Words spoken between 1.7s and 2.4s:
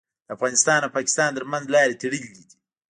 لارې تړلي